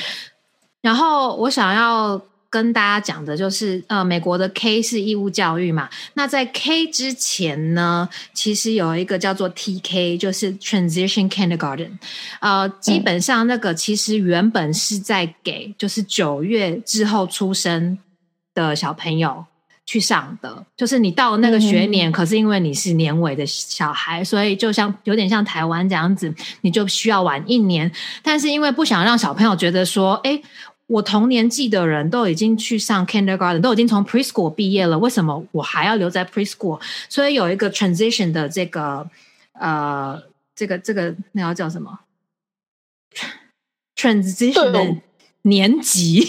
[0.81, 5.89] 然后我想要跟大家讲的就是，呃，美国的 K 是义务教育嘛。
[6.13, 11.99] 那在 K 之前呢，其实有一个叫做 TK，就是 Transition Kindergarten。
[12.41, 17.99] 呃，基本上那个其实原本是在给就是九月之后出生
[18.55, 19.45] 的小朋友。
[19.87, 27.93] 去上的，就是你到那个学年，可是因为你是年尾的小孩，所以就像有点像台湾这样子，你就需要晚一年。
[28.23, 30.41] 但是因为不想让小朋友觉得说，哎，
[30.87, 36.81] 我同年纪的人都已经去上 kindergarten，都已经从 preschool 毕业了，为什么我还要留在 preschool？
[37.11, 39.07] 所以有一个 transition 的这个
[39.53, 40.19] 呃，
[40.57, 42.01] 这个这个那要叫什么
[43.95, 44.97] ？transition 的
[45.43, 46.27] 年级。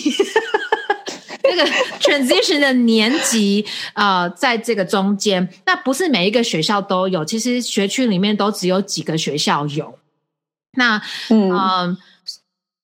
[1.49, 1.63] 这个
[1.99, 9.97] transition 的年级啊，在这个中间，那不是每一个学校都有，其实学区里面都只有几个学校有。
[10.77, 11.97] 那嗯，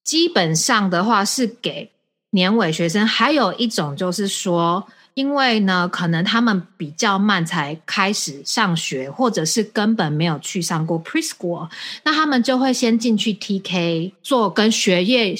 [0.04, 1.92] 基本上的话是给
[2.32, 4.88] 年尾学生，还有一种就是说。
[5.14, 11.70] 因为呢，可能他们比较慢才开始上学，或者是根本没有去上过 preschool，
[12.06, 15.36] 那他们就会先进去 TK 做跟学业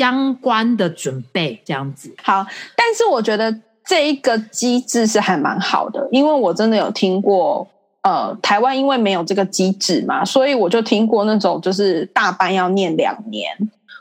[0.00, 2.10] 相关的准备，这样子。
[2.22, 7.68] 好，但是我觉得这一个机制是还蛮好的，因为我真的有听过，
[8.00, 13.54] 呃，台湾因为没有这个机制嘛，所以我就听过那种就是大班要念两年。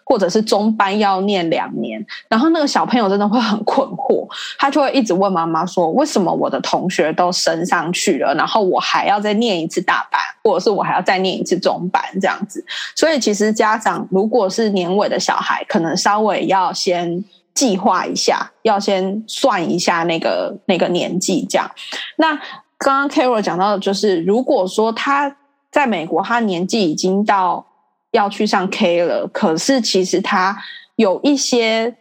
[0.10, 12.65] 或者是中班要念两年，然后那个小朋友真的会很困惑，他就会一直问妈妈说：“为什么我的同学都升上去了，然后我还要再念一次大班，或者是我还要再念一次中班这样子？”
[12.98, 21.69] 所以其实家长如果是年尾的小孩，可能稍微要先计划一下，要先算一下那个那个年纪这样。
[22.17, 22.34] 那
[22.80, 25.36] 刚刚 Carol 讲到的就是，如果说他
[25.72, 27.67] 在美国，他年纪已经到。
[28.12, 30.58] 要去上 K 了，可是其实他
[30.95, 31.95] 有一些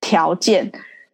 [0.00, 0.70] 条件，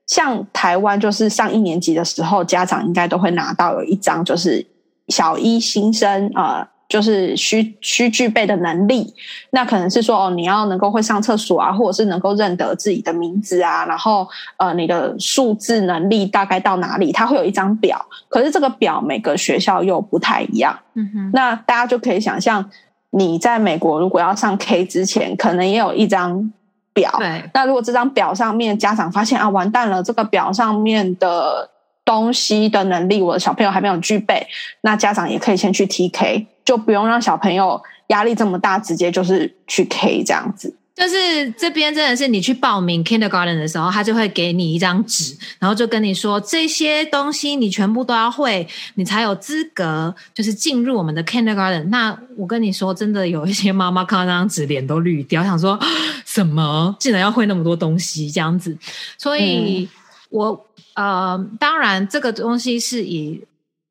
[0.06, 4.66] 像台湾就是上一年级的时候，家长应该都会拿到有一张，就是
[5.08, 9.14] 小一新生啊，就是需需具备的能力。
[9.50, 18.04] 那可能是说哦，你要能够会上厕所啊，或者是能够认得自己的名字啊，然后呃，你的数字能力大概到哪里，它会有一张表。
[18.28, 20.78] 可是这个表每个学校又不太一样。
[20.94, 22.70] 嗯哼，那大家就可以想象。
[23.10, 26.52] 你在美国如果要上 K 之前，可能也有一张
[26.92, 27.14] 表。
[27.18, 27.48] 对。
[27.54, 31.70] 那如果这张表上面家长发现啊，完蛋了，这个表上面的
[32.04, 34.46] 东西的能力，我的小朋友还没有具备，
[34.82, 40.76] 那家长也可以先去 TK，就不用让小朋友压力这么大，直接就是去 K 这样子。
[40.98, 51.84] 就是这边真的是你去报名 kindergarten 的时候，他就会给你一张纸，然后就跟你说这些东西你全部都要会，你才有资格就是进入我们的 kindergarten。
[51.84, 55.78] 那我跟你说，真的有一些妈妈看到那张纸脸都绿掉，想说
[56.26, 58.76] 什么竟然要会那么多东西这样子。
[59.16, 59.88] 所以
[60.30, 63.40] 我呃，当然这个东西是以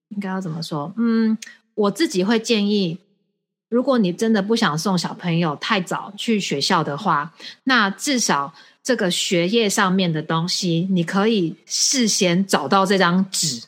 [0.10, 0.94] 应该要怎么说？
[0.98, 1.38] 嗯，
[1.74, 2.98] 我自己会建议，
[3.70, 7.34] 如果你真的不想送小朋友太早去学校的话，
[7.66, 13.64] 那至少这个学业上面的东西，你可以事先找到这张纸。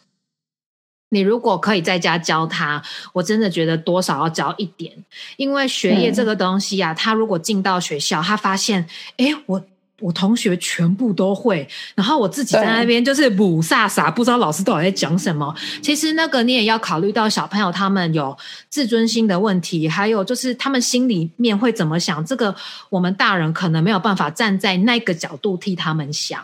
[1.12, 2.84] 你如果可以在家教他，
[3.14, 4.94] 我真的觉得多少要教一点，
[5.38, 9.66] 因为学业这个东西啊，他如果进到学校，他发现，哎，我
[10.00, 15.54] 我同学全部都会，然后我自己在那边就是母萨傻，不知道老师到底在讲什么。
[15.82, 18.36] 其实那个你也要考虑到小朋友他们有
[18.70, 22.54] 自尊心的问题，还有就是他们心里面会怎么想，这个
[22.90, 26.42] 我们大人可能没有办法站在那个角度替他们想。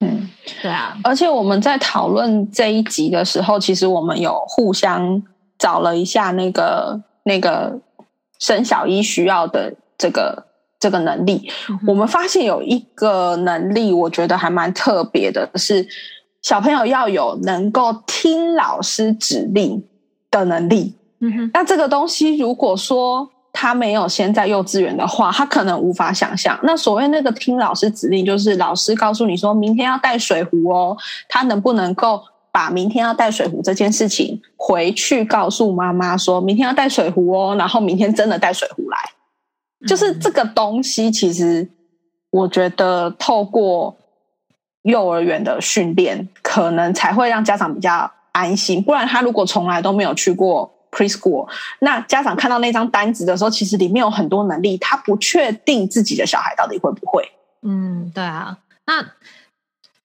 [0.00, 0.28] 嗯，
[0.62, 5.22] 对啊，而且我们在讨论这一集的时候，其实我们有互相
[5.58, 7.78] 找了一下那个那个
[8.38, 10.46] 生小一需要的这个
[10.78, 11.50] 这个能力。
[11.86, 15.86] 我们发现有一个能力，我觉得还蛮特别的，是
[16.42, 19.84] 小朋友要有能够听老师指令
[20.30, 20.94] 的能力。
[21.20, 23.30] 嗯哼，那这个东西如果说。
[23.50, 26.56] 他没有先在幼稚园的话，他可能无法想象。
[26.62, 30.96] 那所谓那个听老师指令，就是老师告诉你说明天要带水壶哦，
[31.28, 38.98] 他能不能够把明天要带水壶这件事情回去告诉妈妈，说明天要带水壶哦，然后明天真的带水壶来。
[39.86, 41.68] 就是这个东西，其实
[42.30, 43.96] 我觉得透过
[44.82, 48.82] 幼儿园的训练，可能才会让家长比较安心。
[48.82, 50.74] 不然他如果从来都没有去过。
[50.90, 51.46] preschool，
[51.80, 57.30] 那家长看到那张单子的时候，其实里面有很多能力，他不确定自己的小孩到底会不会。
[57.60, 58.56] 嗯，对啊。
[58.86, 59.06] 那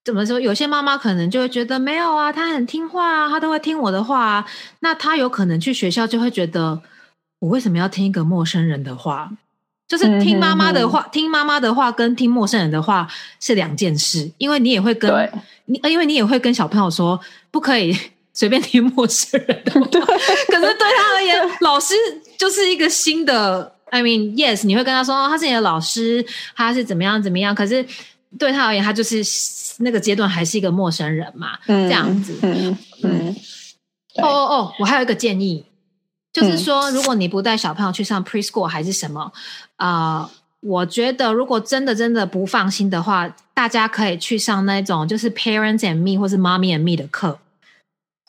[0.03, 0.41] 怎么说？
[0.41, 4.45] 有些妈妈可能就会觉得没有啊，他很听话啊，他都会听我的话啊。
[4.81, 6.81] 那他有可能去学校就会觉得，
[7.39, 9.31] 我为什么要听一个陌生人的话？
[9.87, 13.07] 就是听妈妈的话，听妈妈的话跟听陌生人的话
[13.39, 14.31] 是两件事。
[14.37, 15.29] 因为你也会跟
[15.65, 17.19] 你，因为你也会跟小朋友说，
[17.51, 17.95] 不可以。
[18.35, 21.93] 随便听陌生人的，对，可是对他而言，老师
[22.35, 23.71] 就是一个新的。
[23.91, 27.53] I mean, yes，你会跟他说，他是你的老师，他是怎么样怎么样。
[27.53, 27.85] 可是
[28.39, 29.21] 对他而言，他就是
[29.77, 32.35] 那个阶段还是一个陌生人嘛，这样子。
[32.41, 33.35] 嗯嗯。
[34.15, 35.63] 哦哦哦，我还有一个建议，
[36.33, 39.31] 就是说，如果你不带小朋友去上 preschool 还是什么
[39.75, 40.29] 啊，
[40.61, 47.37] 我觉得如果真的真的不放心的话，大家可以去上那种就是 parents and me 或是 mommy and me 的课。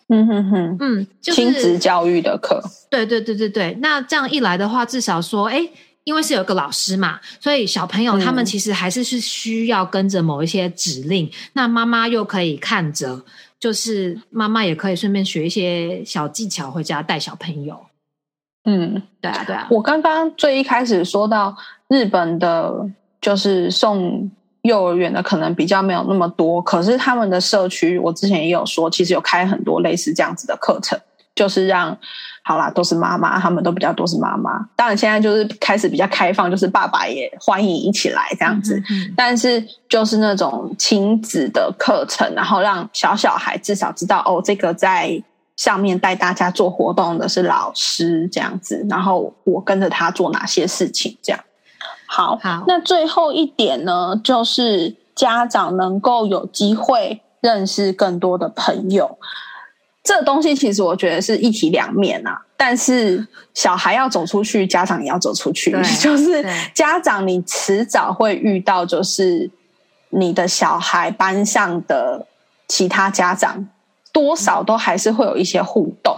[0.09, 3.75] 嗯哼哼，嗯，就是亲子教育的课，对对对对对。
[3.81, 5.67] 那这样一来的话，至少说，哎，
[6.05, 11.31] 因为是有个老师嘛，所以小朋友他们其实还是是需要跟着某一些指令。
[11.55, 13.25] 那妈妈又可以看着，
[13.59, 17.87] 就是妈妈也可以顺便学一些小技巧回家带小朋友。
[18.65, 19.69] 嗯，对啊，对啊。
[19.71, 21.57] 我刚刚最一开始说到
[21.89, 22.73] 日本的，
[23.21, 24.31] 就是送。
[24.65, 30.99] 幼儿园的可能比较没有那么多，可是他们的社区，我之前也有说，其实有开很多类似这样子的课程，
[31.35, 31.95] 就是让
[32.43, 34.67] 好啦，都是妈妈，他们都比较多是妈妈。
[34.75, 38.83] 当然现在就是开始比较开放，就是爸爸也欢迎一起来这样子。
[39.15, 45.23] 但是就是那种亲子的课程，然后让小小孩至少知道哦，这个在
[45.57, 51.41] 上面带大家做活动的是老师这样子，然后我跟着他做哪些事情这样。
[52.07, 59.19] 好，那最后一点呢，就是家长能够有机会认识更多的朋友。
[60.03, 62.43] 这东西其实我觉得是一体两面啊。
[62.57, 65.73] 但是小孩要走出去，家长也要走出去。
[66.01, 69.51] 就是家长，你迟早会遇到，就是
[70.11, 72.27] 你的小孩班上的
[72.69, 73.69] 其他家长。
[74.15, 76.17] 多少都还是会有一些互动，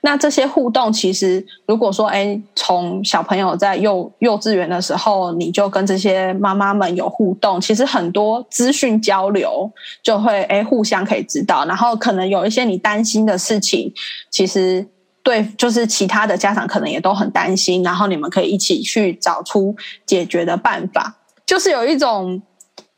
[0.00, 9.70] 那这些互动其实，如果说，哎，从小朋友在幼幼稚园的时候，你就跟这些妈妈们有互动，其实很多资讯交流
[10.02, 13.92] 就会，哎，互相可以知道，然后可能有一些你担心的事情，
[14.30, 14.86] 其实
[15.22, 19.76] 对，就是其他的家长可能也都很担心，然后你们可以一起去找出
[20.06, 22.40] 解决的办法，就是有一种。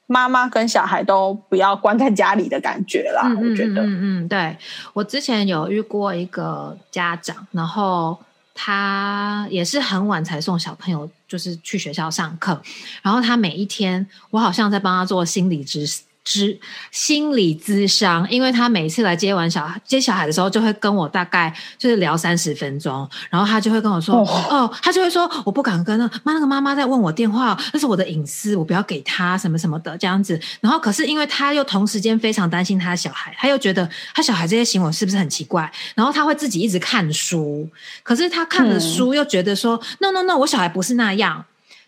[0.07, 3.83] 妈妈跟小孩都不要关在家里的感觉啦，我觉得。
[3.83, 4.57] 嗯嗯，对
[4.93, 8.17] 我之前有遇过一个家长，然后
[8.55, 12.61] 他也是很晚才送小朋友，就是去学校上课，
[13.03, 15.85] 然后他每一天，我好像在帮他做心理知
[16.27, 16.37] 识。
[16.37, 16.59] 之
[16.91, 24.17] 心理咨商，因为他每次来接完小孩接小孩的时候，就会跟我大概就是聊三十分钟，然后他就会跟我说
[24.51, 37.71] ：“哦，他就会说我不敢跟那妈那个妈妈在问我电话，那是我的隐私，我不要给他什么什么的这样子。”然后可是因为他又同时间非常担心他的小孩，他又觉得他小孩这些行为是不是很奇怪，然后他会自己一直看书，
[38.03, 41.45] 可是他看了书又觉得说：“no no no，我小孩不是那样。”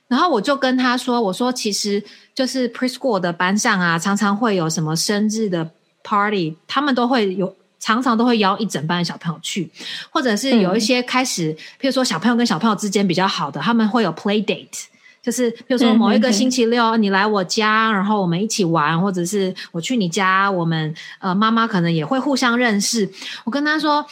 [0.08, 2.02] 然后我就跟他说：“我说其实
[2.34, 5.70] 就是 preschool 的班上啊，常常会有什么生日的
[6.02, 7.54] party，他们都会有。
[7.80, 9.70] 常常都会邀一整班的小朋友去，
[10.10, 14.86] 或者是有一些开始，譬如说小朋友跟小朋友之间比较好的，他们会有 play date，
[15.22, 23.08] 就是比如说某一个星期六你来我家，然后我们一起玩，或者是我去你家，我们呃妈妈可能也会互相认识。
[23.44, 24.04] 我跟他说，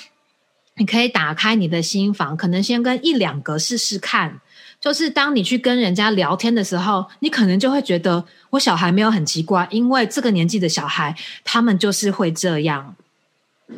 [0.76, 4.40] 你可以打开你的心房，可能先跟一两个试试看。
[4.86, 11.12] 就是当你去跟人家聊天的时候，你可能就会觉得我小孩没有很奇怪，因为这个年纪的小孩
[11.42, 12.94] 他们就是会这样。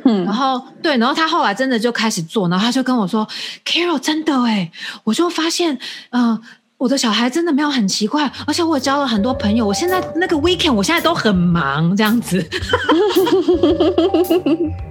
[0.04, 3.26] 嗯，然后对，然后他后来真的就开始做，然后他就跟我说
[3.64, 4.70] ：“Carol，真的哎，
[5.02, 5.78] 我就发现，
[6.11, 6.38] 嗯，
[6.76, 12.46] 我的小孩真的没有很奇怪，而且我交了很多朋友，我现在那个 weekend，我现在都很忙，这样子。”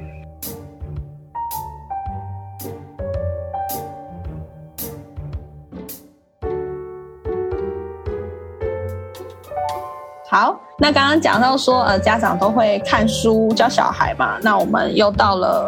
[10.29, 14.37] 好，那刚刚讲到说，呃，家长都会看书教小孩嘛。
[14.41, 15.65] 那我们又到了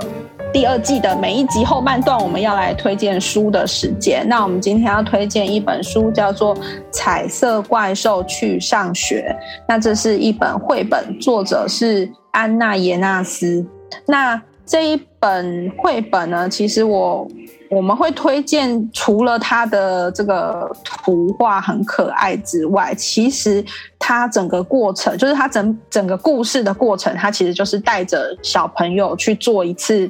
[0.52, 4.28] 第二季的每一集后半段，我们要来推荐书的时间。
[4.28, 6.54] 那我们今天要推荐一本书，叫做
[6.92, 9.34] 《彩色怪兽去上学》。
[9.66, 13.66] 那这是一本绘本，作者是安娜耶纳斯。
[14.06, 17.26] 那这一本绘本呢，其实我。
[17.72, 23.64] 我们会推荐，除了它的这个图画很可爱之外，其实
[24.00, 30.10] 它整个过程，就是它整整个故事的过程，它其实就是带着小朋友去做一次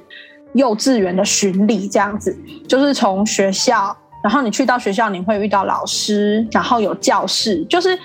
[0.54, 2.34] 幼稚园的巡礼，这样子，
[2.66, 8.00] 就是从学校，然后你去到学校，你会遇到老师，然后有教室，就是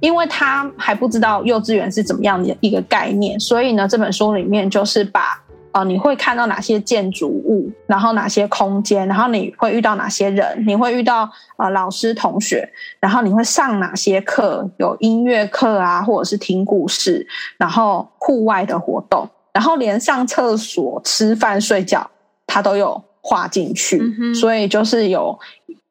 [0.00, 5.40] 因为他还不知道幼稚园是怎么样的一个概念，所以呢，这本书里面就是把。
[5.78, 12.68] 呃，你会看到哪些建筑物，然后哪些空间，然后你会遇到哪些人，你会遇到呃老师同学，
[12.98, 17.24] 然后你会上哪些课，有音乐课啊，或者是听故事，
[17.56, 22.10] 然后户外的活动，然后连上厕所、吃饭、睡觉，
[22.44, 24.02] 他都有画进去，
[24.34, 25.38] 所以就是有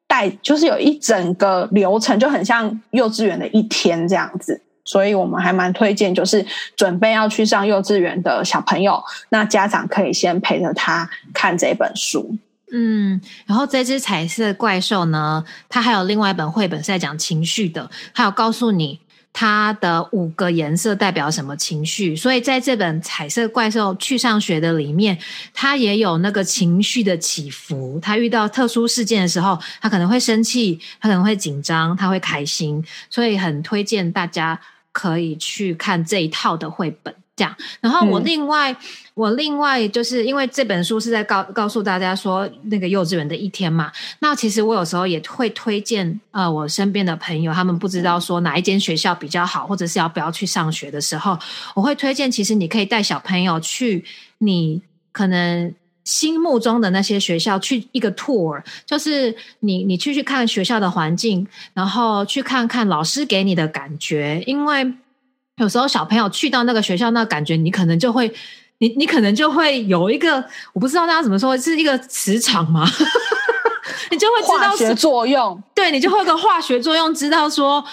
[0.06, 4.60] 带，就是有一整个流程，就很像幼稚园的一天这样子。
[4.88, 6.42] 所以我们还蛮推荐，就是
[6.74, 12.34] 准备要去上幼稚园的小朋友，那家长可以先陪着他看这本书。
[12.72, 18.98] 嗯，然后这只彩色怪兽呢，它还有另外一本绘本是在讲情绪的，还有告诉你
[19.30, 22.16] 它的五个颜色代表什么情绪。
[22.16, 25.18] 所以在这本彩色怪兽去上学的里面，
[25.52, 27.98] 它也有那个情绪的起伏。
[28.00, 32.82] 它遇到特殊事件的时候，它可能会生气，它可能会紧张，它会开心。
[33.10, 34.58] 所以很推荐大家。
[34.98, 37.56] 可以去看这一套的绘本，这样。
[37.80, 38.76] 然后我另外，
[39.14, 43.92] 我另外就是因为这本书是在告告诉大家说那个幼稚园的一天嘛。
[44.18, 51.38] 那其实我有时候也会推荐呃我身边的朋友，他们不知道说哪一间学校比较好，或者是要不要去上学的时候，
[51.76, 54.04] 我会推荐其实你可以带小朋友去
[54.38, 54.82] 你
[55.12, 55.72] 可能。
[56.08, 64.42] 心目中的那些学校去一个 tour，就是你你去去看学校的环境，然后去看看老师给你的感觉。
[64.46, 64.90] 因为
[65.58, 68.32] 有时候小朋友去到那个学校，那感觉你可能就会，
[68.78, 70.42] 你你可能就会有一个，
[70.72, 72.88] 我不知道大家怎么说，是一个 磁场吗？
[74.10, 77.84] 你就会知道化学作用，对你就会有个化学作用，知道说。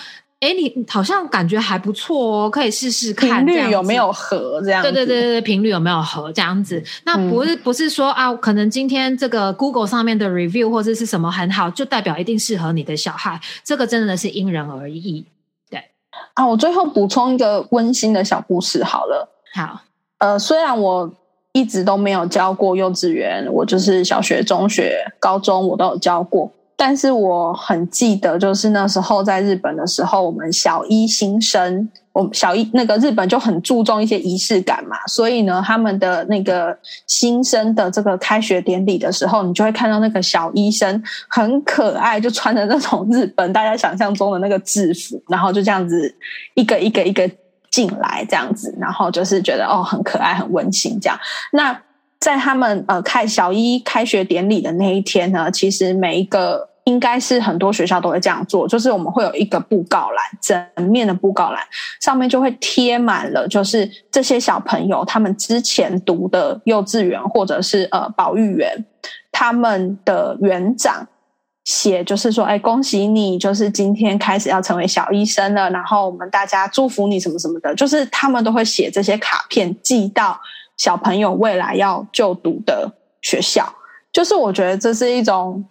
[0.45, 4.83] 哎，你好像感觉还不错哦，可以试试看频率有没有合这样？
[4.83, 6.83] 对对对对对，频率有没有合这样子？
[7.03, 13.41] 那不是不是说啊，可能今天这个 Google 上面的 review 或者是什么很好，就代表一定适合你的小孩？
[13.63, 15.25] 这个真的是因人而异。
[15.71, 15.83] 对
[16.35, 19.27] 啊，我最后补充一个温馨的小故事好了。
[19.55, 19.81] 好，
[20.19, 21.11] 呃，虽然我
[21.53, 26.51] 一直都没有教过幼稚园，我就是小学、中学、高中我都有教过。
[26.77, 46.13] 但是我很记得，就是那时候在日本的时候，我们小一新生，我小一那个日本就很注重一些仪式感嘛，所以呢，他们的那个新生的这个开学典礼的时候，你就会看到那个小医生很可爱，就穿着那种日本大家想象中的那个制服，然后就这样子
[46.55, 47.29] 一个一个一个
[47.71, 51.17] 进来，这样子，然后就是觉得哦很可爱很温馨这样。
[51.53, 51.77] 那
[52.25, 61.61] 在他们呃开小一开学典礼的那一天呢，其实每一个应该是很多学校都会这样做，就是我们会有一个布告栏，整面的布告栏
[62.01, 68.83] 上面就会贴满了，就是这些小朋友他们之前读的幼稚园或者是呃保育园，
[69.31, 71.07] 他们的园长
[71.65, 80.39] 写，就是说，哎，恭喜你，就是今天开始要成为小医生了，然后我们大家祝福你什么什么的，就是他们都会写这些卡片寄到。
[80.77, 83.73] 小朋友未来要就读的学校，
[84.11, 85.63] 就是我觉得这是一种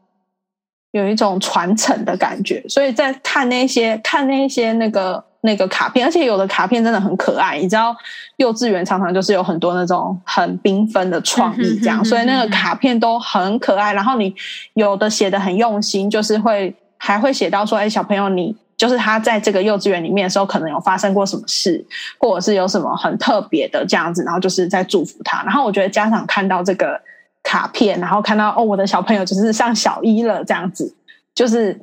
[0.92, 2.64] 有一种传承的感觉。
[2.68, 7.58] 所以在看那些看那些那个那个卡片，而且有的卡片真的很可爱。
[7.58, 7.94] 你知道，
[8.36, 13.92] 幼稚园常常就是有很多那种很缤纷的创意，这样，所以那个卡片都很可爱。
[13.92, 14.34] 然后你
[14.72, 21.82] 有的写的很用心，就是会还会写到说，哎，小朋友，你就是他在这个幼稚园里面的时候，可能有发生过什么事，
[22.18, 25.42] 或者是有什么很特别的这样子，然后就是在祝福他。
[25.44, 27.00] 然后我觉得家长看到这个
[27.42, 30.94] 卡片，然后看到哦，我的小朋友就是上小一了，这样子，
[31.34, 31.80] 就是。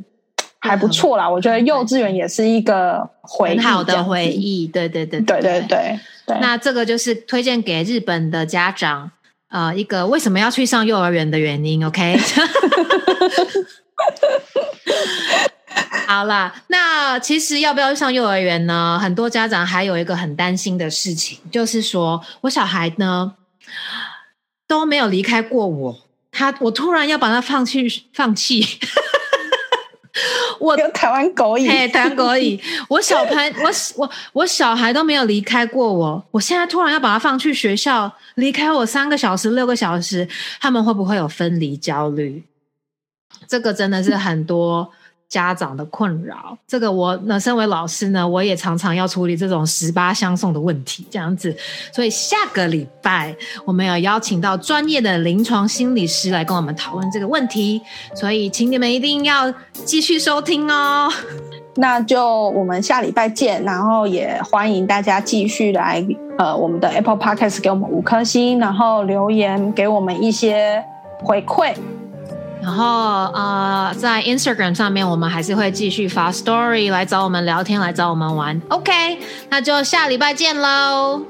[0.64, 4.68] 还不错啦，我觉得幼稚园也是一个很好的回忆。
[4.68, 6.38] 对对对对对对对。
[6.40, 9.10] 那这个就是推荐给日本的家长，
[9.50, 11.84] 呃，一个为什么要去上幼儿园的原因。
[11.84, 12.16] OK。
[16.12, 19.00] 好啦，那其实要不要上幼儿园呢？
[19.02, 23.34] 很多家长还有一个很担心的事情，就是说我小孩呢
[24.68, 25.98] 都没有离开过我，
[26.30, 28.62] 他我突然要把他放弃放弃。
[30.60, 32.60] 我台湾狗椅，哎，台湾狗椅。
[32.90, 40.28] 我小朋我我我小孩都没有离开过我，我现在突然要把他放去学校，离开我三个小时、六个小时，
[40.60, 42.44] 他们会不会有分离焦虑？
[43.48, 44.92] 这个真的是很多。
[45.32, 51.56] 家长的困扰，这个我呢，身为老师呢，我也常常要处理这种十八相送的问题，这样子。
[51.94, 57.82] 所以下个礼拜我们要邀请到专业的临床心理师来跟我们讨论这个问题，
[58.14, 59.50] 所以请你们一定要
[59.86, 61.10] 继续收听哦。
[61.76, 66.06] 那就我们下礼拜见，然后也欢迎大家继续来
[66.38, 70.84] 呃我们的 Apple Podcast 给我们五颗星，然后留言给我们一些
[71.24, 71.74] 回馈。
[72.62, 72.86] 然后
[73.34, 78.62] 呃，在 Instagram 上面，我们还是会继续发 Story 来找我们聊天，来找我们玩。
[78.70, 81.22] OK，那就下礼拜见喽，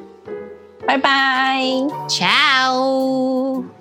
[0.86, 1.62] 拜拜
[2.08, 3.81] ，Ciao。